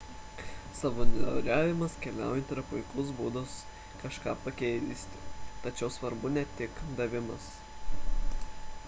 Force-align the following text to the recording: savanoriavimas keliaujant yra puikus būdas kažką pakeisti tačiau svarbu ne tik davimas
savanoriavimas 0.77 1.97
keliaujant 2.05 2.53
yra 2.55 2.63
puikus 2.69 3.11
būdas 3.19 3.53
kažką 3.99 4.35
pakeisti 4.47 5.21
tačiau 5.67 5.93
svarbu 5.99 6.33
ne 6.39 6.47
tik 6.63 6.83
davimas 7.03 7.53